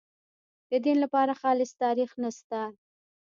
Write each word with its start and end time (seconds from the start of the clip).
د 0.69 0.71
دین 0.85 0.97
لپاره 1.03 1.33
خالص 1.41 1.71
تاریخ 1.83 2.11
نشته. 2.23 2.61